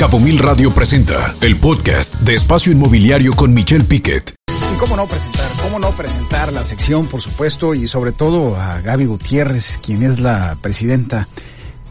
Cabo 0.00 0.18
Mil 0.18 0.38
Radio 0.38 0.72
presenta 0.72 1.34
el 1.42 1.58
podcast 1.58 2.14
de 2.20 2.34
Espacio 2.34 2.72
Inmobiliario 2.72 3.34
con 3.34 3.52
Michelle 3.52 3.84
Piquet. 3.84 4.34
Y 4.48 4.78
cómo 4.78 4.96
no 4.96 5.06
presentar, 5.06 5.52
cómo 5.62 5.78
no 5.78 5.90
presentar 5.90 6.54
la 6.54 6.64
sección, 6.64 7.06
por 7.06 7.20
supuesto, 7.20 7.74
y 7.74 7.86
sobre 7.86 8.12
todo 8.12 8.56
a 8.56 8.80
Gaby 8.80 9.04
Gutiérrez, 9.04 9.78
quien 9.84 10.02
es 10.02 10.18
la 10.18 10.56
presidenta 10.62 11.28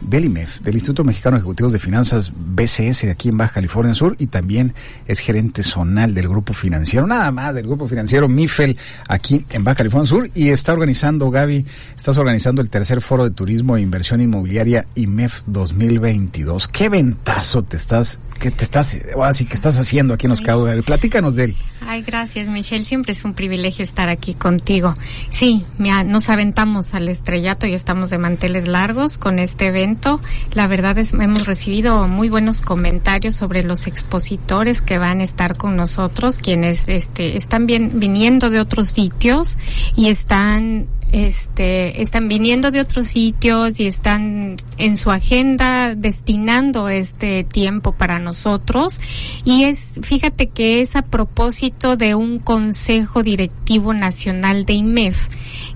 del 0.00 0.24
IMEF, 0.24 0.60
del 0.60 0.74
Instituto 0.74 1.04
Mexicano 1.04 1.36
de 1.36 1.40
Ejecutivos 1.40 1.72
de 1.72 1.78
Finanzas, 1.78 2.32
BCS, 2.34 3.02
de 3.02 3.10
aquí 3.10 3.28
en 3.28 3.36
Baja 3.36 3.54
California 3.54 3.94
Sur, 3.94 4.16
y 4.18 4.26
también 4.26 4.74
es 5.06 5.18
gerente 5.18 5.62
zonal 5.62 6.14
del 6.14 6.28
Grupo 6.28 6.52
Financiero, 6.52 7.06
nada 7.06 7.30
más 7.30 7.54
del 7.54 7.66
Grupo 7.66 7.86
Financiero 7.88 8.28
MIFEL, 8.28 8.76
aquí 9.08 9.44
en 9.50 9.64
Baja 9.64 9.76
California 9.76 10.08
Sur, 10.08 10.30
y 10.34 10.48
está 10.48 10.72
organizando, 10.72 11.30
Gaby, 11.30 11.64
estás 11.96 12.18
organizando 12.18 12.62
el 12.62 12.70
tercer 12.70 13.00
foro 13.00 13.24
de 13.24 13.30
turismo 13.30 13.76
e 13.76 13.80
inversión 13.80 14.20
inmobiliaria 14.20 14.86
IMEF 14.94 15.42
2022. 15.46 16.68
¿Qué 16.68 16.88
ventazo 16.88 17.62
te 17.62 17.76
estás 17.76 18.18
que 18.40 18.50
te 18.50 18.64
estás, 18.64 18.98
así 19.22 19.44
que 19.44 19.54
estás 19.54 19.78
haciendo 19.78 20.14
aquí 20.14 20.26
en 20.26 20.30
Los 20.30 20.40
Cabos. 20.40 20.70
Platícanos 20.84 21.36
de 21.36 21.44
él. 21.44 21.56
Ay, 21.86 22.02
gracias, 22.02 22.48
Michelle. 22.48 22.84
Siempre 22.84 23.12
es 23.12 23.24
un 23.24 23.34
privilegio 23.34 23.84
estar 23.84 24.08
aquí 24.08 24.34
contigo. 24.34 24.94
Sí, 25.28 25.64
mira, 25.78 26.02
nos 26.04 26.28
aventamos 26.30 26.94
al 26.94 27.08
estrellato 27.08 27.66
y 27.66 27.74
estamos 27.74 28.10
de 28.10 28.18
manteles 28.18 28.66
largos 28.66 29.18
con 29.18 29.38
este 29.38 29.68
evento. 29.68 30.20
La 30.52 30.66
verdad 30.66 30.98
es, 30.98 31.12
hemos 31.12 31.46
recibido 31.46 32.08
muy 32.08 32.28
buenos 32.30 32.62
comentarios 32.62 33.36
sobre 33.36 33.62
los 33.62 33.86
expositores 33.86 34.80
que 34.80 34.98
van 34.98 35.20
a 35.20 35.24
estar 35.24 35.56
con 35.56 35.76
nosotros, 35.76 36.38
quienes, 36.38 36.88
este, 36.88 37.36
están 37.36 37.66
bien, 37.66 38.00
viniendo 38.00 38.48
de 38.48 38.58
otros 38.58 38.88
sitios 38.88 39.58
y 39.96 40.08
están 40.08 40.88
este, 41.12 42.00
están 42.02 42.28
viniendo 42.28 42.70
de 42.70 42.80
otros 42.80 43.08
sitios 43.08 43.80
y 43.80 43.86
están 43.86 44.56
en 44.78 44.96
su 44.96 45.10
agenda 45.10 45.94
destinando 45.94 46.88
este 46.88 47.44
tiempo 47.44 47.92
para 47.92 48.18
nosotros. 48.18 49.00
Y 49.44 49.64
es, 49.64 49.98
fíjate 50.02 50.48
que 50.48 50.80
es 50.80 50.96
a 50.96 51.02
propósito 51.02 51.96
de 51.96 52.14
un 52.14 52.38
Consejo 52.38 53.22
Directivo 53.22 53.94
Nacional 53.94 54.64
de 54.64 54.74
IMEF 54.74 55.28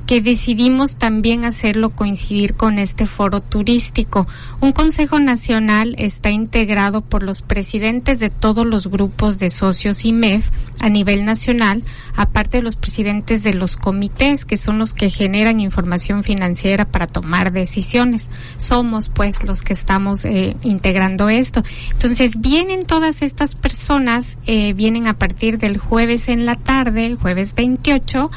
que 0.06 0.20
decidimos 0.20 0.96
también 0.96 1.44
hacerlo 1.44 1.90
coincidir 1.90 2.54
con 2.54 2.78
este 2.78 3.06
foro 3.06 3.40
turístico. 3.40 4.26
Un 4.60 4.72
Consejo 4.72 5.18
Nacional 5.18 5.94
está 5.98 6.30
integrado 6.30 7.00
por 7.00 7.22
los 7.22 7.42
presidentes 7.42 8.18
de 8.18 8.30
todos 8.30 8.66
los 8.66 8.88
grupos 8.88 9.38
de 9.38 9.50
socios 9.50 10.04
IMEF 10.04 10.50
a 10.80 10.88
nivel 10.88 11.24
nacional, 11.24 11.82
aparte 12.16 12.58
de 12.58 12.62
los 12.62 12.76
presidentes 12.76 13.42
de 13.42 13.54
los 13.54 13.76
comités, 13.76 14.44
que 14.44 14.56
son 14.56 14.78
los 14.78 14.92
que 14.92 15.08
generan 15.08 15.60
información 15.60 16.24
financiera 16.24 16.84
para 16.84 17.06
tomar 17.06 17.52
decisiones. 17.52 18.28
Somos 18.58 19.08
pues 19.08 19.44
los 19.44 19.62
que 19.62 19.72
estamos 19.72 20.24
eh, 20.24 20.56
integrando 20.62 21.28
esto. 21.28 21.62
Entonces 21.92 22.40
vienen 22.40 22.84
todas 22.84 23.22
estas 23.22 23.54
personas, 23.54 24.36
eh, 24.46 24.72
vienen 24.74 25.06
a 25.06 25.18
partir 25.18 25.58
del 25.58 25.78
jueves 25.78 26.28
en 26.28 26.44
la 26.44 26.56
tarde, 26.56 27.06
el 27.06 27.16
jueves 27.16 27.54
28, 27.54 28.30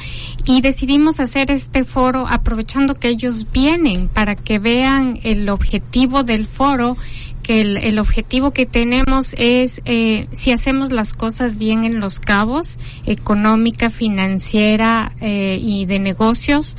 y 0.45 0.61
decidimos 0.61 1.19
hacer 1.19 1.51
este 1.57 1.83
foro 1.83 2.25
aprovechando 2.29 2.95
que 2.95 3.09
ellos 3.09 3.51
vienen 3.51 4.07
para 4.07 4.35
que 4.35 4.59
vean 4.59 5.19
el 5.23 5.49
objetivo 5.49 6.23
del 6.23 6.45
foro 6.45 6.95
que 7.43 7.61
el, 7.61 7.97
objetivo 7.97 8.51
que 8.51 8.65
tenemos 8.65 9.33
es 9.37 9.81
eh, 9.85 10.27
si 10.33 10.51
hacemos 10.51 10.91
las 10.91 11.13
cosas 11.13 11.57
bien 11.57 11.85
en 11.85 11.99
los 12.01 12.19
cabos 12.19 12.77
económica 13.05 13.89
financiera 13.89 15.13
eh, 15.21 15.57
y 15.61 15.85
de 15.85 15.99
negocios 15.99 16.77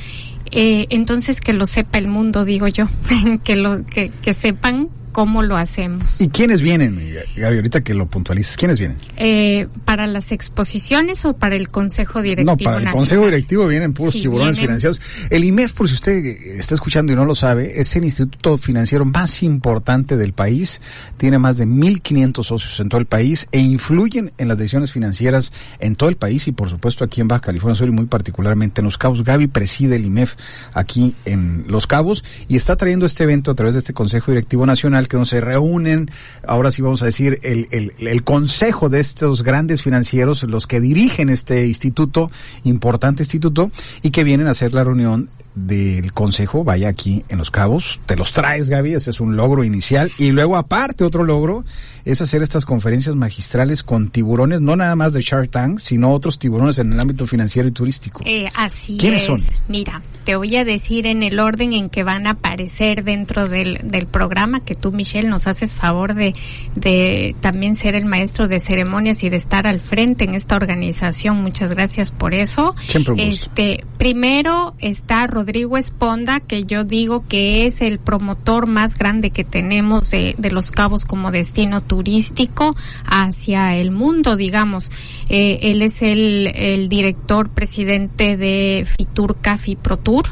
eh, 0.50 0.86
entonces 0.90 1.40
que 1.40 1.54
lo 1.54 1.66
sepa 1.66 1.98
el 1.98 2.08
mundo 2.08 2.44
digo 2.44 2.68
yo 2.68 2.86
que 3.44 3.56
lo 3.56 3.84
que, 3.86 4.10
que 4.22 4.34
sepan 4.34 4.90
cómo 5.18 5.42
lo 5.42 5.56
hacemos. 5.56 6.20
¿Y 6.20 6.28
quiénes 6.28 6.62
vienen, 6.62 6.96
Gaby? 7.34 7.56
Ahorita 7.56 7.80
que 7.80 7.92
lo 7.92 8.06
puntualices, 8.06 8.56
¿quiénes 8.56 8.78
vienen? 8.78 8.98
Eh, 9.16 9.66
¿Para 9.84 10.06
las 10.06 10.30
exposiciones 10.30 11.24
o 11.24 11.32
para 11.36 11.56
el 11.56 11.66
Consejo 11.66 12.22
Directivo? 12.22 12.52
No, 12.52 12.56
para 12.56 12.78
el 12.78 12.88
Consejo 12.94 13.24
Directivo 13.24 13.66
vienen 13.66 13.94
puros 13.94 14.14
tiburones 14.14 14.60
financieros. 14.60 15.00
El 15.28 15.42
IMEF, 15.42 15.72
por 15.72 15.88
si 15.88 15.94
usted 15.94 16.24
está 16.24 16.76
escuchando 16.76 17.12
y 17.12 17.16
no 17.16 17.24
lo 17.24 17.34
sabe, 17.34 17.80
es 17.80 17.96
el 17.96 18.04
instituto 18.04 18.58
financiero 18.58 19.04
más 19.04 19.42
importante 19.42 20.16
del 20.16 20.34
país. 20.34 20.80
Tiene 21.16 21.38
más 21.38 21.56
de 21.56 21.66
1.500 21.66 22.44
socios 22.44 22.78
en 22.78 22.88
todo 22.88 23.00
el 23.00 23.06
país 23.06 23.48
e 23.50 23.58
influyen 23.58 24.30
en 24.38 24.46
las 24.46 24.56
decisiones 24.56 24.92
financieras 24.92 25.50
en 25.80 25.96
todo 25.96 26.10
el 26.10 26.16
país 26.16 26.46
y, 26.46 26.52
por 26.52 26.70
supuesto, 26.70 27.02
aquí 27.02 27.20
en 27.20 27.26
Baja 27.26 27.40
California 27.40 27.76
Sur 27.76 27.88
y 27.88 27.90
muy 27.90 28.06
particularmente 28.06 28.82
en 28.82 28.84
Los 28.84 28.98
Cabos. 28.98 29.24
Gaby 29.24 29.48
preside 29.48 29.96
el 29.96 30.04
IMEF 30.04 30.36
aquí 30.74 31.16
en 31.24 31.64
Los 31.66 31.88
Cabos 31.88 32.22
y 32.46 32.54
está 32.54 32.76
trayendo 32.76 33.04
este 33.04 33.24
evento 33.24 33.50
a 33.50 33.56
través 33.56 33.74
de 33.74 33.80
este 33.80 33.92
Consejo 33.92 34.30
Directivo 34.30 34.64
Nacional 34.64 35.07
que 35.08 35.16
no 35.16 35.26
se 35.26 35.40
reúnen, 35.40 36.10
ahora 36.46 36.70
sí 36.70 36.82
vamos 36.82 37.02
a 37.02 37.06
decir, 37.06 37.40
el, 37.42 37.66
el, 37.70 37.92
el 37.98 38.22
consejo 38.22 38.88
de 38.88 39.00
estos 39.00 39.42
grandes 39.42 39.82
financieros, 39.82 40.42
los 40.44 40.66
que 40.66 40.80
dirigen 40.80 41.30
este 41.30 41.66
instituto, 41.66 42.30
importante 42.64 43.22
instituto, 43.22 43.70
y 44.02 44.10
que 44.10 44.24
vienen 44.24 44.46
a 44.46 44.50
hacer 44.50 44.74
la 44.74 44.84
reunión 44.84 45.28
del 45.54 46.12
consejo, 46.12 46.62
vaya 46.62 46.88
aquí 46.88 47.24
en 47.28 47.38
Los 47.38 47.50
Cabos, 47.50 47.98
te 48.06 48.14
los 48.14 48.32
traes 48.32 48.68
Gaby, 48.68 48.94
ese 48.94 49.10
es 49.10 49.18
un 49.18 49.36
logro 49.36 49.64
inicial, 49.64 50.10
y 50.16 50.30
luego 50.30 50.56
aparte 50.56 51.02
otro 51.02 51.24
logro 51.24 51.64
es 52.04 52.22
hacer 52.22 52.42
estas 52.42 52.64
conferencias 52.64 53.16
magistrales 53.16 53.82
con 53.82 54.08
tiburones, 54.08 54.60
no 54.60 54.76
nada 54.76 54.94
más 54.94 55.12
de 55.12 55.20
Shark 55.20 55.50
Tank, 55.50 55.80
sino 55.80 56.12
otros 56.12 56.38
tiburones 56.38 56.78
en 56.78 56.92
el 56.92 57.00
ámbito 57.00 57.26
financiero 57.26 57.68
y 57.68 57.72
turístico. 57.72 58.22
Eh, 58.24 58.48
así 58.54 58.96
¿Quiénes 58.98 59.22
es. 59.22 59.26
son? 59.26 59.40
Mira, 59.66 60.00
te 60.24 60.36
voy 60.36 60.56
a 60.56 60.64
decir 60.64 61.06
en 61.06 61.22
el 61.22 61.40
orden 61.40 61.72
en 61.72 61.90
que 61.90 62.04
van 62.04 62.26
a 62.26 62.30
aparecer 62.30 63.04
dentro 63.04 63.48
del, 63.48 63.80
del 63.84 64.06
programa, 64.06 64.60
que 64.60 64.74
tú, 64.74 64.92
Michelle, 64.98 65.28
nos 65.28 65.46
haces 65.46 65.74
favor 65.74 66.14
de, 66.14 66.34
de 66.74 67.34
también 67.40 67.76
ser 67.76 67.94
el 67.94 68.04
maestro 68.04 68.48
de 68.48 68.58
ceremonias 68.58 69.22
y 69.22 69.30
de 69.30 69.36
estar 69.36 69.66
al 69.66 69.80
frente 69.80 70.24
en 70.24 70.34
esta 70.34 70.56
organización. 70.56 71.40
Muchas 71.40 71.70
gracias 71.70 72.10
por 72.10 72.34
eso. 72.34 72.74
Siempre 72.88 73.14
un 73.14 73.18
gusto. 73.20 73.32
Este, 73.32 73.84
primero 73.96 74.74
está 74.80 75.26
Rodrigo 75.26 75.76
Esponda, 75.76 76.40
que 76.40 76.64
yo 76.64 76.84
digo 76.84 77.24
que 77.28 77.64
es 77.66 77.80
el 77.80 77.98
promotor 77.98 78.66
más 78.66 78.96
grande 78.96 79.30
que 79.30 79.44
tenemos 79.44 80.10
de, 80.10 80.34
de 80.36 80.50
Los 80.50 80.72
Cabos 80.72 81.04
como 81.04 81.30
destino 81.30 81.80
turístico 81.80 82.74
hacia 83.06 83.76
el 83.76 83.92
mundo, 83.92 84.36
digamos. 84.36 84.90
Eh, 85.28 85.58
él 85.62 85.82
es 85.82 86.02
el, 86.02 86.52
el 86.54 86.88
director 86.88 87.50
presidente 87.50 88.36
de 88.36 88.86
Fitur 88.96 89.36
Cafi 89.40 89.76
Pro 89.76 89.96
Tour. 89.98 90.24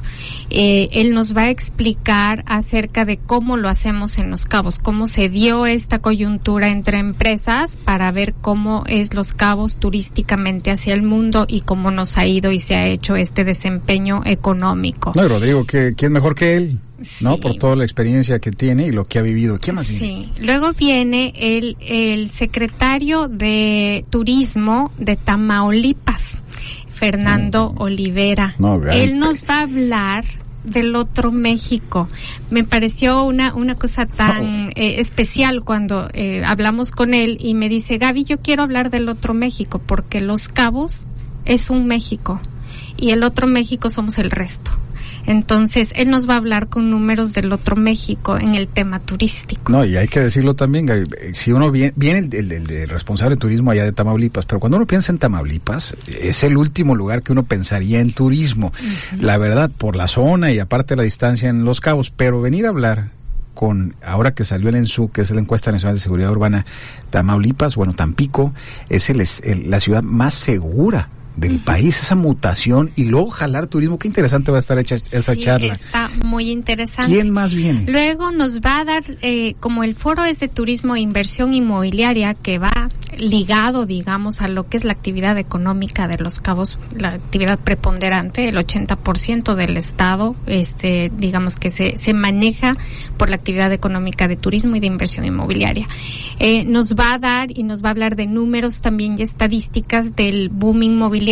Eh, 0.51 0.89
él 0.93 1.13
nos 1.13 1.37
va 1.37 1.43
a 1.43 1.51
explicar 1.51 2.43
acerca 2.47 3.05
de 3.05 3.19
cómo 3.19 3.57
lo 3.57 3.69
hacemos 3.69 4.19
en 4.19 4.31
Los 4.31 4.46
Cabos, 4.49 4.79
cómo 4.79 5.07
se 5.07 5.29
dio 5.29 5.67
esta 5.67 5.99
coyuntura 5.99 6.69
entre 6.69 6.99
empresas 6.99 7.77
para 7.77 8.11
ver 8.13 8.35
cómo 8.35 8.85
es 8.87 9.15
Los 9.15 9.33
Cabos 9.33 9.77
turísticamente 9.77 10.71
hacia 10.71 10.95
el 10.95 11.03
mundo 11.03 11.47
y 11.49 11.61
cómo 11.61 11.91
nos 11.91 12.17
ha 12.19 12.27
ido 12.27 12.53
y 12.53 12.59
se 12.59 12.77
ha 12.77 12.87
hecho 12.87 13.17
este 13.17 13.45
desempeño 13.45 14.23
económico. 14.25 15.13
No, 15.15 15.29
Rodrigo, 15.29 15.65
¿qué, 15.65 15.95
¿quién 15.97 16.13
mejor 16.13 16.35
que 16.35 16.57
él? 16.57 16.79
¿No? 17.21 17.39
Por 17.39 17.57
toda 17.57 17.77
la 17.77 17.85
experiencia 17.85 18.39
que 18.39 18.51
tiene 18.51 18.87
y 18.87 18.91
lo 18.91 19.05
que 19.07 19.19
ha 19.19 19.23
vivido. 19.23 19.59
¿Quién 19.61 19.77
más 19.77 19.89
viene? 19.89 19.99
Sí. 20.01 20.33
Luego 20.41 20.73
viene 20.73 21.35
el, 21.37 21.77
el 21.81 22.31
secretario 22.31 23.29
de 23.29 24.05
Turismo 24.09 24.93
de 24.97 25.17
Tamaulipas, 25.17 26.39
Fernando 26.89 27.75
Olivera. 27.77 28.55
No. 28.59 28.83
Él 28.91 29.19
nos 29.19 29.45
va 29.45 29.59
a 29.59 29.63
hablar 29.63 30.25
del 30.67 30.95
otro 30.97 31.33
México. 31.33 32.09
Me 32.51 32.65
pareció 32.65 33.25
una, 33.25 33.55
una 33.55 33.75
cosa 33.75 34.07
tan 34.07 34.71
eh, 34.71 35.01
especial 35.01 35.65
cuando 35.65 36.09
eh, 36.13 36.43
hablamos 36.45 36.91
con 36.91 37.15
él 37.15 37.39
y 37.41 37.55
me 37.55 37.69
dice, 37.69 37.99
Gaby, 37.99 38.25
yo 38.25 38.41
quiero 38.41 38.63
hablar 38.63 38.91
del 38.91 39.09
otro 39.09 39.35
México 39.35 39.81
porque 39.85 40.21
Los 40.21 40.49
Cabos 40.49 41.07
es 41.45 41.71
un 41.71 41.87
México 41.87 42.41
y 42.97 43.11
el 43.11 43.23
otro 43.23 43.47
México 43.47 43.91
somos 43.91 44.19
el 44.19 44.31
resto. 44.31 44.73
Entonces, 45.27 45.93
él 45.97 46.11
nos 46.11 46.29
va 46.29 46.35
a 46.35 46.37
hablar 46.39 46.69
con 46.69 46.91
números 46.91 47.33
del 47.33 47.53
otro 47.53 47.77
México 47.77 48.37
en 48.39 48.55
el 48.55 48.69
tema 48.69 49.01
turístico. 49.01 49.71
No, 49.71 49.85
y 49.85 49.97
hay 49.97 50.09
que 50.09 50.21
decirlo 50.21 50.55
también, 50.55 50.89
eh, 50.89 51.05
si 51.33 51.53
uno 51.53 51.71
viene, 51.71 51.93
viene 51.97 52.21
el, 52.21 52.35
el- 52.35 52.53
el- 52.53 52.71
el 52.71 52.89
responsable 52.89 53.35
de 53.37 53.41
turismo 53.41 53.71
allá 53.71 53.85
de 53.85 53.93
Tamaulipas, 53.93 54.47
pero 54.47 54.61
cuando 54.61 54.77
uno 54.77 54.87
piensa 54.87 55.13
en 55.13 55.19
Tamaulipas, 55.19 55.97
es 56.07 56.45
el 56.45 56.57
último 56.57 56.95
lugar 56.95 57.23
que 57.23 57.33
uno 57.33 57.43
pensaría 57.43 58.01
en 58.01 58.13
turismo. 58.13 58.73
La 59.19 59.37
verdad, 59.39 59.71
por 59.77 59.97
la 59.97 60.07
zona 60.07 60.53
y 60.53 60.59
aparte 60.59 60.97
la 60.97 61.03
distancia 61.03 61.49
en 61.49 61.65
Los 61.65 61.81
Cabos, 61.81 62.11
pero 62.11 62.41
venir 62.41 62.67
a 62.67 62.71
hablar 62.71 63.09
con, 63.55 63.95
ahora 64.05 64.35
que 64.35 64.45
salió 64.45 64.69
el 64.69 64.75
ENSU, 64.77 65.11
que 65.11 65.23
es 65.23 65.31
la 65.31 65.41
encuesta 65.41 65.73
nacional 65.73 65.97
de 65.97 66.03
seguridad 66.03 66.31
urbana, 66.31 66.67
Tamaulipas, 67.11 67.75
bueno, 67.75 67.95
Tampico, 67.95 68.53
es 68.89 69.09
el, 69.11 69.21
es 69.23 69.41
el- 69.45 69.71
la 69.71 69.81
ciudad 69.81 70.03
más 70.03 70.35
segura 70.35 71.09
del 71.37 71.61
país, 71.61 72.01
esa 72.01 72.15
mutación 72.15 72.93
y 72.97 73.05
luego 73.05 73.31
jalar 73.31 73.67
turismo. 73.67 73.99
Qué 73.99 74.09
interesante 74.09 74.51
va 74.51 74.57
a 74.57 74.61
estar 74.61 74.79
hecha 74.79 74.97
esa 74.97 75.35
Sí, 75.35 75.41
charla. 75.41 75.75
Está 75.75 76.11
muy 76.25 76.51
interesante. 76.51 77.13
¿Quién 77.13 77.31
más 77.31 77.53
viene? 77.53 77.85
Luego 77.87 78.31
nos 78.31 78.61
va 78.61 78.81
a 78.81 78.85
dar, 78.85 79.05
eh, 79.21 79.55
como 79.61 79.85
el 79.85 79.95
foro 79.95 80.25
es 80.25 80.41
de 80.41 80.49
turismo 80.49 80.97
e 80.97 81.01
inversión 81.01 81.53
inmobiliaria, 81.53 82.35
que 82.35 82.59
va 82.59 82.91
ligado, 83.17 83.87
digamos, 83.87 84.41
a 84.41 84.49
lo 84.49 84.69
que 84.69 84.77
es 84.77 84.85
la 84.85 84.93
actividad 84.93 85.39
económica 85.39 86.09
de 86.09 86.19
los 86.19 86.41
cabos, 86.41 86.79
la 86.97 87.11
actividad 87.11 87.59
preponderante, 87.59 88.49
el 88.49 88.57
80% 88.57 89.55
del 89.55 89.77
Estado, 89.77 90.35
este, 90.47 91.11
digamos 91.17 91.57
que 91.57 91.71
se, 91.71 91.97
se 91.97 92.15
maneja 92.15 92.77
por 93.17 93.31
la 93.31 93.37
actividad 93.37 93.73
económica 93.73 94.29
de 94.29 94.37
turismo 94.37 94.77
y 94.77 94.81
de 94.81 94.87
inversión 94.87 95.25
inmobiliaria. 95.25 95.89
Eh, 96.39 96.65
nos 96.65 96.95
va 96.95 97.15
a 97.15 97.19
dar 97.19 97.57
y 97.57 97.63
nos 97.63 97.83
va 97.83 97.89
a 97.89 97.91
hablar 97.93 98.17
de 98.17 98.27
números 98.27 98.83
también 98.83 99.17
y 99.19 99.23
estadísticas 99.23 100.15
del 100.17 100.51
boom 100.51 100.83
inmobiliario 100.83 101.26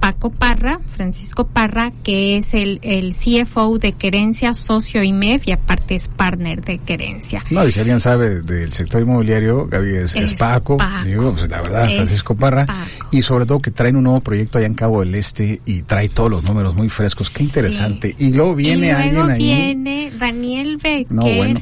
Paco 0.00 0.30
Parra, 0.30 0.80
Francisco 0.96 1.46
Parra, 1.46 1.92
que 2.02 2.38
es 2.38 2.54
el, 2.54 2.78
el 2.82 3.12
CFO 3.14 3.76
de 3.78 3.92
Querencia, 3.92 4.54
socio 4.54 5.02
IMEF 5.02 5.46
y 5.46 5.52
aparte 5.52 5.94
es 5.94 6.08
partner 6.08 6.64
de 6.64 6.78
Querencia. 6.78 7.44
No, 7.50 7.68
y 7.68 7.72
si 7.72 7.80
alguien 7.80 8.00
sabe 8.00 8.40
del 8.40 8.72
sector 8.72 9.02
inmobiliario, 9.02 9.66
Gaby 9.66 9.96
es, 9.96 10.16
es 10.16 10.32
Es 10.32 10.38
Paco, 10.38 10.78
Paco. 10.78 11.04
digo, 11.04 11.34
pues 11.34 11.50
la 11.50 11.60
verdad, 11.60 11.86
Es 11.90 11.96
Francisco 11.96 12.34
Parra, 12.34 12.64
Paco. 12.64 13.08
y 13.10 13.20
sobre 13.20 13.44
todo 13.44 13.58
que 13.60 13.72
traen 13.72 13.96
un 13.96 14.04
nuevo 14.04 14.20
proyecto 14.22 14.56
allá 14.56 14.68
en 14.68 14.74
Cabo 14.74 15.00
del 15.00 15.14
Este 15.14 15.60
y 15.66 15.82
trae 15.82 16.08
todos 16.08 16.30
los 16.30 16.44
números 16.44 16.74
muy 16.74 16.88
frescos, 16.88 17.28
qué 17.28 17.42
interesante. 17.42 18.14
Y 18.18 18.30
luego 18.32 18.54
viene 18.54 18.88
y 18.88 18.92
luego 18.92 19.04
alguien 19.04 19.30
ahí. 19.30 19.38
viene 19.42 20.12
Daniel 20.18 20.78
Becker, 20.78 21.12
No, 21.12 21.24
bueno. 21.24 21.60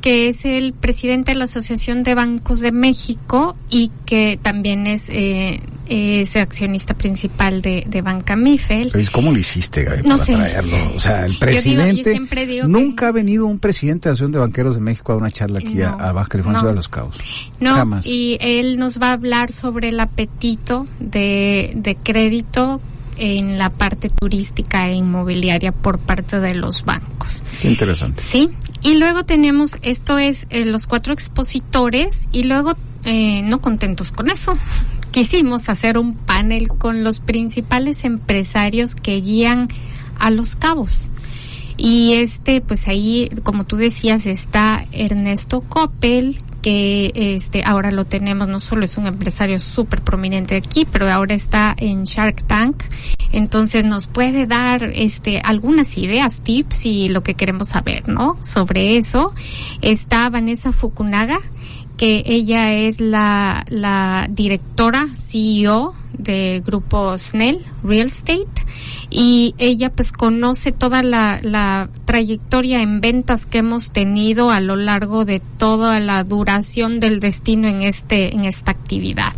que 0.00 0.28
es 0.28 0.46
el 0.46 0.72
presidente 0.72 1.32
de 1.32 1.38
la 1.38 1.44
Asociación 1.44 2.02
de 2.02 2.14
Bancos 2.14 2.60
de 2.60 2.72
México 2.72 3.56
y 3.68 3.90
que 4.06 4.38
también 4.40 4.86
es, 4.86 5.04
eh, 5.10 5.60
es 5.86 6.36
accionista 6.36 6.94
principal 6.94 7.60
de, 7.62 7.84
de 7.86 8.02
Banca 8.02 8.36
Mifel. 8.36 8.88
Pero, 8.92 9.10
¿Cómo 9.12 9.32
lo 9.32 9.38
hiciste, 9.38 9.84
Gaby, 9.84 10.02
No 10.02 10.10
para 10.16 10.24
sé. 10.24 10.34
traerlo? 10.34 10.76
O 10.96 11.00
sea, 11.00 11.26
el 11.26 11.32
Yo 11.32 11.38
digo- 11.38 11.40
yo 11.40 11.46
presidente. 11.46 12.20
que- 12.36 12.62
nunca 12.66 13.08
ha 13.08 13.12
venido 13.12 13.46
un 13.46 13.58
presidente 13.58 14.08
de 14.08 14.10
la 14.10 14.12
Asociación 14.14 14.32
de 14.32 14.38
Banqueros 14.38 14.74
de 14.76 14.80
México 14.80 15.12
a 15.12 15.16
una 15.16 15.30
charla 15.30 15.58
aquí 15.58 15.82
a, 15.82 15.90
No, 15.90 16.00
a 16.04 16.12
Baja 16.12 16.28
California 16.28 16.62
no. 16.62 16.68
De 16.68 16.74
los 16.74 16.88
Cabos. 16.88 17.16
No, 17.60 17.74
Jamás. 17.74 18.06
y 18.06 18.38
él 18.40 18.78
nos 18.78 19.00
va 19.00 19.08
a 19.08 19.12
hablar 19.12 19.50
sobre 19.50 19.90
el 19.90 20.00
apetito 20.00 20.86
de, 21.00 21.72
de 21.74 21.96
crédito 21.96 22.80
en 23.16 23.58
la 23.58 23.70
parte 23.70 24.08
turística 24.10 24.88
e 24.88 24.94
inmobiliaria 24.94 25.70
por 25.70 25.98
parte 25.98 26.40
de 26.40 26.54
los 26.54 26.84
bancos. 26.84 27.44
Qué 27.60 27.68
interesante. 27.68 28.22
Sí, 28.22 28.50
y 28.82 28.96
luego 28.96 29.22
tenemos, 29.22 29.76
esto 29.82 30.18
es 30.18 30.46
eh, 30.50 30.64
los 30.64 30.86
cuatro 30.86 31.12
expositores 31.12 32.26
y 32.32 32.42
luego, 32.42 32.74
eh, 33.04 33.42
no 33.44 33.60
contentos 33.60 34.10
con 34.10 34.30
eso, 34.30 34.58
quisimos 35.14 35.68
hacer 35.68 35.96
un 35.96 36.14
panel 36.14 36.66
con 36.66 37.04
los 37.04 37.20
principales 37.20 38.04
empresarios 38.04 38.96
que 38.96 39.20
guían 39.20 39.68
a 40.18 40.30
los 40.30 40.56
cabos. 40.56 41.06
Y 41.76 42.14
este, 42.14 42.60
pues 42.60 42.88
ahí, 42.88 43.30
como 43.44 43.62
tú 43.62 43.76
decías, 43.76 44.26
está 44.26 44.84
Ernesto 44.90 45.60
Coppel, 45.60 46.42
que 46.62 47.12
este 47.14 47.62
ahora 47.64 47.92
lo 47.92 48.06
tenemos, 48.06 48.48
no 48.48 48.58
solo 48.58 48.84
es 48.84 48.98
un 48.98 49.06
empresario 49.06 49.60
súper 49.60 50.02
prominente 50.02 50.56
aquí, 50.56 50.84
pero 50.84 51.08
ahora 51.08 51.34
está 51.34 51.76
en 51.76 52.04
Shark 52.04 52.42
Tank. 52.48 52.82
Entonces 53.30 53.84
nos 53.84 54.08
puede 54.08 54.48
dar 54.48 54.82
este 54.82 55.40
algunas 55.44 55.96
ideas, 55.96 56.40
tips 56.40 56.86
y 56.86 57.08
lo 57.08 57.22
que 57.22 57.34
queremos 57.34 57.68
saber, 57.68 58.08
¿no? 58.08 58.36
Sobre 58.42 58.96
eso. 58.96 59.32
Está 59.80 60.28
Vanessa 60.28 60.72
Fukunaga, 60.72 61.38
ella 62.04 62.72
es 62.72 63.00
la, 63.00 63.64
la 63.68 64.26
directora 64.30 65.08
CEO 65.14 65.94
de 66.18 66.62
grupo 66.64 67.16
Snell 67.18 67.64
Real 67.82 68.08
Estate 68.08 68.46
y 69.10 69.54
ella 69.58 69.90
pues 69.90 70.12
conoce 70.12 70.72
toda 70.72 71.02
la, 71.02 71.40
la 71.42 71.88
trayectoria 72.04 72.82
en 72.82 73.00
ventas 73.00 73.46
que 73.46 73.58
hemos 73.58 73.90
tenido 73.90 74.50
a 74.50 74.60
lo 74.60 74.76
largo 74.76 75.24
de 75.24 75.40
toda 75.40 76.00
la 76.00 76.24
duración 76.24 77.00
del 77.00 77.20
destino 77.20 77.68
en 77.68 77.82
este 77.82 78.34
en 78.34 78.44
esta 78.44 78.70
actividad. 78.70 79.32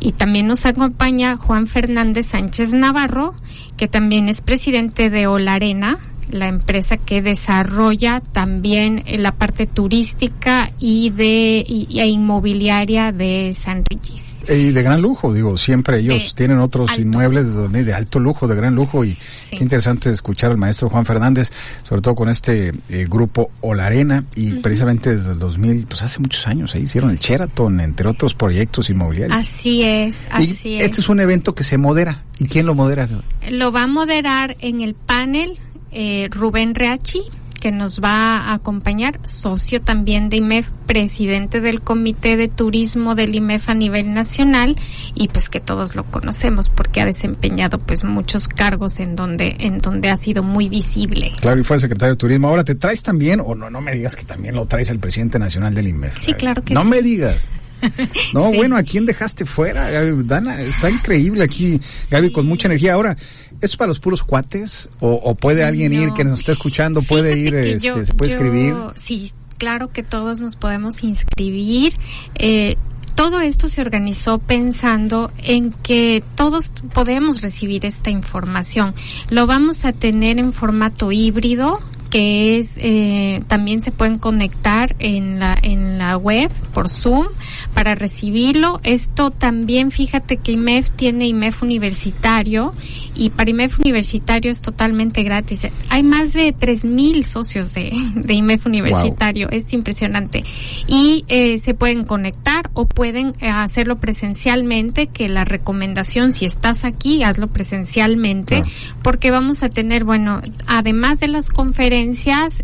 Y 0.00 0.12
también 0.12 0.46
nos 0.46 0.66
acompaña 0.66 1.36
Juan 1.36 1.66
Fernández 1.66 2.26
Sánchez 2.28 2.74
Navarro, 2.74 3.34
que 3.76 3.88
también 3.88 4.28
es 4.28 4.42
presidente 4.42 5.08
de 5.08 5.26
Olarena, 5.26 5.98
la 6.30 6.48
empresa 6.48 6.96
que 6.96 7.22
desarrolla 7.22 8.20
también 8.20 9.02
eh, 9.06 9.18
la 9.18 9.32
parte 9.32 9.66
turística 9.66 10.70
y 10.78 11.10
de 11.10 11.64
y, 11.66 12.00
e 12.00 12.06
inmobiliaria 12.06 13.12
de 13.12 13.54
San 13.58 13.84
Regis. 13.84 14.42
Y 14.48 14.70
de 14.72 14.82
gran 14.82 15.00
lujo, 15.00 15.32
digo, 15.32 15.56
siempre 15.56 16.00
ellos 16.00 16.14
De 16.22 16.30
tienen 16.34 16.58
otros 16.58 16.90
alto. 16.90 17.00
inmuebles 17.02 17.54
de, 17.54 17.94
alto 17.94 18.18
lujo, 18.20 18.46
de 18.46 18.54
gran 18.54 18.74
lujo 18.74 19.04
y 19.04 19.16
Sí. 19.44 19.56
qué 19.56 19.62
interesante 19.62 20.10
escuchar 20.10 20.50
al 20.50 20.58
maestro 20.58 20.90
Juan 20.90 21.06
Fernández, 21.06 21.50
sobre 21.82 22.02
todo 22.02 22.14
con 22.14 22.28
este 22.28 22.72
eh, 22.88 23.06
grupo 23.08 23.50
Olarena 23.62 24.24
y 24.34 24.54
precisamente 24.54 25.14
desde 25.16 25.32
el 25.32 25.38
2000, 25.38 25.86
pues 25.86 26.02
hace 26.02 26.18
muchos 26.20 26.46
años, 26.46 26.74
ahí 26.74 26.82
hicieron 26.82 27.10
el 27.10 27.18
Sheraton, 27.18 27.80
entre 27.80 28.08
otros 28.08 28.34
proyectos 28.34 28.90
inmobiliarios. 28.90 29.38
Así 29.38 29.82
es, 29.82 30.26
Y 30.38 30.42
así 30.44 30.76
es. 30.76 30.84
este 30.84 31.00
es 31.00 31.08
un 31.08 31.20
evento 31.20 31.54
que 31.54 31.64
se 31.64 31.78
modera. 31.78 32.22
¿Y 32.38 32.46
quién 32.48 32.66
lo 32.66 32.74
modera? 32.74 33.08
Lo 33.50 33.70
va 33.72 33.84
a 33.84 33.86
moderar 33.86 34.56
en 34.60 34.80
el 34.82 34.94
panel 34.94 35.58
eh, 35.94 36.28
Rubén 36.30 36.74
Reachi, 36.74 37.22
que 37.64 37.72
nos 37.72 38.00
va 38.00 38.40
a 38.40 38.52
acompañar, 38.52 39.18
socio 39.24 39.80
también 39.80 40.28
de 40.28 40.36
IMEF, 40.36 40.68
presidente 40.86 41.62
del 41.62 41.80
Comité 41.80 42.36
de 42.36 42.48
Turismo 42.48 43.14
del 43.14 43.34
IMEF 43.34 43.70
a 43.70 43.74
nivel 43.74 44.12
nacional 44.12 44.76
y 45.14 45.28
pues 45.28 45.48
que 45.48 45.60
todos 45.60 45.96
lo 45.96 46.04
conocemos 46.04 46.68
porque 46.68 47.00
ha 47.00 47.06
desempeñado 47.06 47.78
pues 47.78 48.04
muchos 48.04 48.48
cargos 48.48 49.00
en 49.00 49.16
donde 49.16 49.56
en 49.60 49.80
donde 49.80 50.10
ha 50.10 50.18
sido 50.18 50.42
muy 50.42 50.68
visible. 50.68 51.32
Claro, 51.40 51.58
y 51.58 51.64
fue 51.64 51.76
el 51.76 51.80
secretario 51.80 52.16
de 52.16 52.18
Turismo. 52.18 52.48
Ahora, 52.48 52.64
¿te 52.64 52.74
traes 52.74 53.02
también? 53.02 53.40
O 53.40 53.54
no, 53.54 53.70
no 53.70 53.80
me 53.80 53.92
digas 53.92 54.14
que 54.14 54.24
también 54.24 54.56
lo 54.56 54.66
traes 54.66 54.90
el 54.90 54.98
presidente 54.98 55.38
nacional 55.38 55.72
del 55.72 55.88
INMEF. 55.88 56.18
Sí, 56.20 56.34
claro 56.34 56.62
que 56.62 56.74
no 56.74 56.82
sí. 56.82 56.90
me 56.90 57.00
digas. 57.00 57.48
No, 58.34 58.50
Sí. 58.50 58.56
bueno, 58.56 58.76
¿a 58.76 58.82
quién 58.82 59.06
dejaste 59.06 59.44
fuera? 59.44 59.90
Dana, 60.24 60.60
está 60.62 60.90
increíble 60.90 61.44
aquí, 61.44 61.80
Gaby, 62.10 62.30
con 62.32 62.46
mucha 62.46 62.68
energía. 62.68 62.94
Ahora, 62.94 63.16
¿esto 63.52 63.66
es 63.66 63.76
para 63.76 63.88
los 63.88 64.00
puros 64.00 64.22
cuates? 64.22 64.88
¿O, 65.00 65.12
o 65.12 65.34
puede 65.34 65.64
alguien 65.64 65.92
ir 65.92 66.12
que 66.12 66.24
nos 66.24 66.40
esté 66.40 66.52
escuchando? 66.52 67.02
¿Puede 67.02 67.38
ir, 67.38 67.54
este, 67.54 67.86
yo- 67.88 68.04
se 68.04 68.14
puede 68.14 68.30
yo- 68.30 68.36
escribir? 68.36 68.74
Sí, 69.02 69.32
claro 69.58 69.90
que 69.92 70.02
todos 70.02 70.40
nos 70.40 70.56
podemos 70.56 71.02
inscribir. 71.04 71.94
Eh, 72.34 72.76
todo 73.14 73.40
esto 73.40 73.68
se 73.68 73.80
organizó 73.80 74.38
pensando 74.40 75.30
en 75.38 75.70
que 75.70 76.24
todos 76.34 76.72
podemos 76.92 77.42
recibir 77.42 77.86
esta 77.86 78.10
información. 78.10 78.92
Lo 79.30 79.46
vamos 79.46 79.84
a 79.84 79.92
tener 79.92 80.38
en 80.40 80.52
formato 80.52 81.12
híbrido 81.12 81.78
que 82.14 82.58
es 82.58 82.74
eh, 82.76 83.42
también 83.48 83.82
se 83.82 83.90
pueden 83.90 84.18
conectar 84.18 84.94
en 85.00 85.40
la 85.40 85.58
en 85.60 85.98
la 85.98 86.16
web 86.16 86.48
por 86.72 86.88
Zoom 86.88 87.26
para 87.74 87.96
recibirlo. 87.96 88.78
Esto 88.84 89.32
también 89.32 89.90
fíjate 89.90 90.36
que 90.36 90.52
IMEF 90.52 90.90
tiene 90.92 91.26
IMEF 91.26 91.64
universitario 91.64 92.72
y 93.16 93.30
para 93.30 93.50
IMEF 93.50 93.80
universitario 93.80 94.52
es 94.52 94.62
totalmente 94.62 95.24
gratis. 95.24 95.66
Hay 95.88 96.04
más 96.04 96.32
de 96.32 96.52
tres 96.52 96.84
mil 96.84 97.24
socios 97.24 97.74
de, 97.74 97.92
de 98.14 98.34
IMEF 98.34 98.66
universitario, 98.66 99.48
es 99.50 99.72
impresionante. 99.72 100.44
Y 100.86 101.24
eh, 101.26 101.58
se 101.64 101.74
pueden 101.74 102.04
conectar 102.04 102.70
o 102.74 102.86
pueden 102.86 103.32
eh, 103.40 103.48
hacerlo 103.48 103.98
presencialmente, 103.98 105.08
que 105.08 105.28
la 105.28 105.44
recomendación 105.44 106.32
si 106.32 106.44
estás 106.44 106.84
aquí, 106.84 107.24
hazlo 107.24 107.48
presencialmente, 107.48 108.62
porque 109.02 109.32
vamos 109.32 109.64
a 109.64 109.68
tener, 109.68 110.04
bueno, 110.04 110.40
además 110.66 111.18
de 111.18 111.26
las 111.26 111.48
conferencias, 111.48 112.03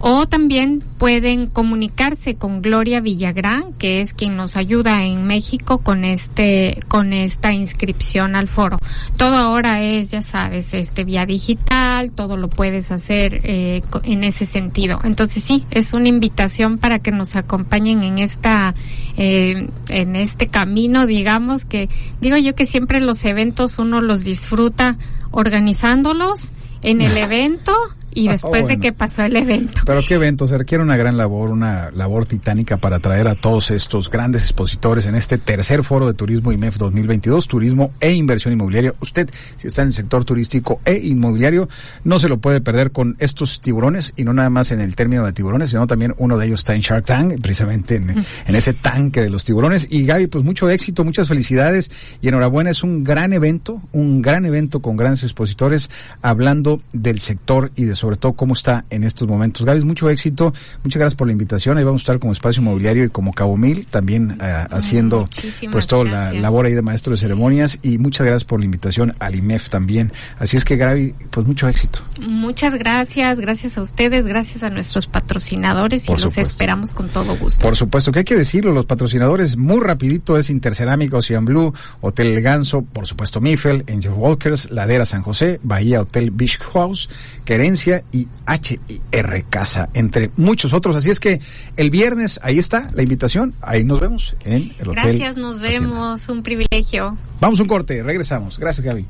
o 0.05 0.27
también 0.27 0.83
pueden 0.97 1.47
comunicarse 1.47 2.35
con 2.35 2.61
Gloria 2.61 2.99
Villagrán, 2.99 3.71
que 3.75 4.01
es 4.01 4.13
quien 4.13 4.35
nos 4.35 4.57
ayuda 4.57 5.05
en 5.05 5.23
México 5.23 5.77
con 5.77 6.03
este 6.03 6.79
con 6.89 7.13
esta 7.13 7.53
inscripción 7.53 8.35
al 8.35 8.49
foro. 8.49 8.79
Todo 9.15 9.37
ahora 9.37 9.81
es, 9.81 10.11
ya 10.11 10.21
sabes, 10.21 10.73
este 10.73 11.05
vía 11.05 11.25
digital, 11.25 12.11
todo 12.11 12.35
lo 12.35 12.49
puedes 12.49 12.91
hacer 12.91 13.39
eh, 13.43 13.81
en 14.03 14.25
ese 14.25 14.45
sentido. 14.45 14.99
Entonces 15.05 15.41
sí, 15.41 15.63
es 15.71 15.93
una 15.93 16.09
invitación 16.09 16.79
para 16.79 16.99
que 16.99 17.11
nos 17.11 17.37
acompañen 17.37 18.03
en 18.03 18.17
esta 18.17 18.75
eh, 19.15 19.69
en 19.87 20.17
este 20.17 20.47
camino, 20.47 21.05
digamos 21.05 21.63
que 21.63 21.87
digo 22.19 22.35
yo 22.35 22.55
que 22.55 22.65
siempre 22.65 22.99
los 22.99 23.23
eventos 23.23 23.79
uno 23.79 24.01
los 24.01 24.25
disfruta 24.25 24.97
organizándolos 25.31 26.49
en 26.81 26.99
el 26.99 27.15
evento 27.17 27.73
y 28.15 28.27
ah, 28.27 28.33
después 28.33 28.67
de 28.67 28.79
que 28.79 28.93
pasó 28.93 29.23
el 29.23 29.35
evento. 29.35 29.81
Pero 29.85 30.01
qué 30.07 30.15
evento, 30.15 30.47
se 30.47 30.57
requiere 30.57 30.83
una 30.83 30.97
gran 30.97 31.17
labor, 31.17 31.49
una 31.49 31.91
labor 31.91 32.25
titánica 32.25 32.77
para 32.77 32.99
traer 32.99 33.27
a 33.27 33.35
todos 33.35 33.71
estos 33.71 34.09
grandes 34.09 34.43
expositores 34.43 35.05
en 35.05 35.15
este 35.15 35.37
tercer 35.37 35.83
foro 35.83 36.07
de 36.07 36.13
turismo 36.13 36.51
IMEF 36.51 36.77
2022, 36.77 37.47
turismo 37.47 37.91
e 37.99 38.13
inversión 38.13 38.53
inmobiliaria. 38.53 38.93
Usted, 38.99 39.29
si 39.55 39.67
está 39.67 39.81
en 39.81 39.89
el 39.89 39.93
sector 39.93 40.25
turístico 40.25 40.79
e 40.85 40.95
inmobiliario, 40.95 41.69
no 42.03 42.19
se 42.19 42.29
lo 42.29 42.37
puede 42.37 42.61
perder 42.61 42.91
con 42.91 43.15
estos 43.19 43.61
tiburones 43.61 44.13
y 44.15 44.23
no 44.23 44.33
nada 44.33 44.49
más 44.49 44.71
en 44.71 44.79
el 44.79 44.95
término 44.95 45.25
de 45.25 45.33
tiburones, 45.33 45.71
sino 45.71 45.87
también 45.87 46.13
uno 46.17 46.37
de 46.37 46.47
ellos 46.47 46.61
está 46.61 46.75
en 46.75 46.81
Shark 46.81 47.05
Tank, 47.05 47.41
precisamente 47.41 47.95
en, 47.95 48.09
en 48.09 48.55
ese 48.55 48.73
tanque 48.73 49.21
de 49.21 49.29
los 49.29 49.43
tiburones. 49.43 49.87
Y 49.89 50.05
Gaby, 50.05 50.27
pues 50.27 50.43
mucho 50.43 50.69
éxito, 50.69 51.03
muchas 51.03 51.27
felicidades 51.27 51.91
y 52.21 52.27
enhorabuena, 52.27 52.71
es 52.71 52.83
un 52.83 53.03
gran 53.03 53.33
evento, 53.33 53.81
un 53.91 54.21
gran 54.21 54.45
evento 54.45 54.81
con 54.81 54.97
grandes 54.97 55.23
expositores 55.23 55.89
hablando 56.21 56.81
del 56.91 57.19
sector 57.19 57.71
y 57.75 57.85
de 57.85 57.95
sobre 58.03 58.17
todo 58.17 58.33
cómo 58.33 58.53
está 58.53 58.83
en 58.89 59.05
estos 59.05 59.29
momentos. 59.29 59.65
Gaby, 59.65 59.85
mucho 59.85 60.09
éxito, 60.09 60.53
muchas 60.83 60.99
gracias 60.99 61.15
por 61.15 61.27
la 61.27 61.31
invitación. 61.31 61.77
Ahí 61.77 61.85
vamos 61.85 62.01
a 62.01 62.03
estar 62.03 62.19
como 62.19 62.33
espacio 62.33 62.61
inmobiliario 62.61 63.05
y 63.05 63.09
como 63.09 63.31
Cabo 63.31 63.55
Mil, 63.55 63.87
también 63.87 64.37
eh, 64.41 64.65
haciendo 64.71 65.29
pues 65.71 65.87
toda 65.87 66.03
la 66.03 66.33
labor 66.33 66.65
ahí 66.65 66.73
de 66.73 66.81
maestro 66.81 67.11
de 67.11 67.17
ceremonias 67.17 67.79
y 67.81 67.99
muchas 67.99 68.27
gracias 68.27 68.43
por 68.43 68.59
la 68.59 68.65
invitación 68.65 69.15
al 69.19 69.35
IMEF 69.35 69.69
también. 69.69 70.11
Así 70.37 70.57
es 70.57 70.65
que 70.65 70.75
Gaby, 70.75 71.15
pues 71.31 71.47
mucho 71.47 71.69
éxito. 71.69 71.99
Muchas 72.19 72.75
gracias, 72.75 73.39
gracias 73.39 73.77
a 73.77 73.81
ustedes, 73.81 74.25
gracias 74.25 74.63
a 74.63 74.69
nuestros 74.69 75.07
patrocinadores 75.07 76.09
y 76.09 76.15
los 76.15 76.37
esperamos 76.37 76.91
con 76.91 77.07
todo 77.07 77.37
gusto. 77.37 77.61
Por 77.61 77.77
supuesto 77.77 78.11
que 78.11 78.19
hay 78.19 78.25
que 78.25 78.35
decirlo, 78.35 78.73
los 78.73 78.85
patrocinadores 78.85 79.55
muy 79.55 79.79
rapidito 79.79 80.37
es 80.37 80.49
Intercerámica 80.49 81.15
Ocean 81.15 81.45
Blue, 81.45 81.73
Hotel 82.01 82.27
El 82.27 82.41
Ganso, 82.41 82.81
por 82.81 83.07
supuesto 83.07 83.39
Mifel, 83.39 83.85
Angel 83.87 84.11
Walkers, 84.11 84.71
Ladera 84.71 85.05
San 85.05 85.21
José, 85.21 85.61
Bahía 85.63 86.01
Hotel 86.01 86.31
Beach 86.31 86.59
House, 86.73 87.09
Querencia 87.45 87.92
y 88.11 88.27
HIR 88.47 89.45
Casa, 89.49 89.89
entre 89.93 90.31
muchos 90.37 90.73
otros. 90.73 90.95
Así 90.95 91.09
es 91.09 91.19
que 91.19 91.39
el 91.77 91.89
viernes, 91.89 92.39
ahí 92.43 92.57
está 92.57 92.89
la 92.93 93.03
invitación, 93.03 93.53
ahí 93.61 93.83
nos 93.83 93.99
vemos 93.99 94.35
en 94.45 94.73
el 94.79 94.89
hotel. 94.89 95.03
Gracias, 95.03 95.37
nos 95.37 95.59
vemos, 95.59 96.27
un 96.29 96.43
privilegio. 96.43 97.17
Vamos 97.39 97.59
un 97.59 97.67
corte, 97.67 98.01
regresamos. 98.01 98.57
Gracias, 98.57 98.85
Gaby. 98.85 99.05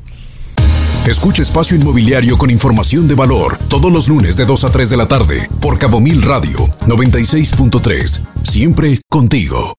Escucha 1.07 1.41
Espacio 1.41 1.75
Inmobiliario 1.75 2.37
con 2.37 2.49
información 2.49 3.09
de 3.09 3.15
valor 3.15 3.57
todos 3.67 3.91
los 3.91 4.07
lunes 4.07 4.37
de 4.37 4.45
2 4.45 4.63
a 4.63 4.71
3 4.71 4.89
de 4.89 4.97
la 4.97 5.07
tarde 5.07 5.49
por 5.59 5.77
Cabo 5.77 5.99
Mil 5.99 6.21
Radio 6.21 6.57
96.3. 6.87 8.23
Siempre 8.43 9.01
contigo. 9.09 9.71